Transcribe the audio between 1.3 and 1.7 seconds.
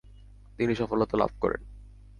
করেন।